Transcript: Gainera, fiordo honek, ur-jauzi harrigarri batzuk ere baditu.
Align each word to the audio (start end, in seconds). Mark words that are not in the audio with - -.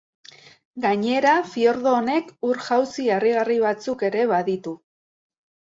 Gainera, 0.85 1.33
fiordo 1.51 1.93
honek, 1.99 2.33
ur-jauzi 2.51 3.09
harrigarri 3.19 3.61
batzuk 3.69 4.07
ere 4.11 4.29
baditu. 4.37 4.77